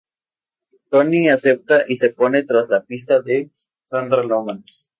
[0.89, 3.51] Tony acepta, y se pone tras la pista de
[3.83, 4.89] Sandra Lomax.